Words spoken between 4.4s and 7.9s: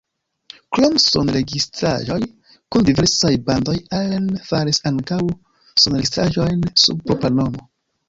faris ankaŭ sonregistraĵojn sub propra nomo.